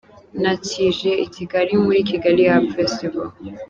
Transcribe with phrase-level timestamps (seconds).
[0.41, 3.27] Ntakije i Kigali muri Kigali Up Festival.